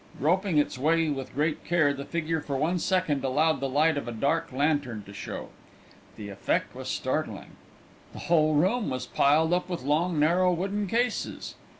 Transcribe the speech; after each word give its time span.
Groping 0.17 0.57
its 0.57 0.79
way 0.79 1.09
with 1.11 1.35
great 1.35 1.63
care, 1.63 1.93
the 1.93 2.05
figure 2.05 2.41
for 2.41 2.57
one 2.57 2.79
second 2.79 3.23
allowed 3.23 3.59
the 3.59 3.69
light 3.69 3.97
of 3.97 4.07
a 4.07 4.11
dark 4.11 4.51
lantern 4.51 5.03
to 5.05 5.13
show. 5.13 5.49
The 6.15 6.29
effect 6.29 6.73
was 6.73 6.87
startling. 6.89 7.51
The 8.13 8.19
whole 8.25 8.55
room 8.55 8.89
was 8.89 9.05
piled 9.05 9.53
up 9.53 9.69
with 9.69 9.83
long 9.83 10.17
narrow 10.19 10.51
wooden 10.53 10.87
cases. 10.87 11.53